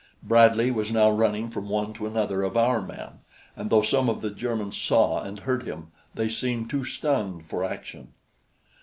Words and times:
Bradley 0.23 0.71
was 0.71 0.91
now 0.91 1.11
running 1.11 1.51
from 1.51 1.69
one 1.69 1.93
to 1.93 2.07
another 2.07 2.41
of 2.41 2.57
our 2.57 2.81
men, 2.81 3.19
and 3.55 3.69
though 3.69 3.83
some 3.83 4.09
of 4.09 4.21
the 4.21 4.31
Germans 4.31 4.75
saw 4.75 5.21
and 5.21 5.41
heard 5.41 5.61
him, 5.67 5.91
they 6.15 6.27
seemed 6.27 6.71
too 6.71 6.83
stunned 6.83 7.45
for 7.45 7.63
action. 7.63 8.11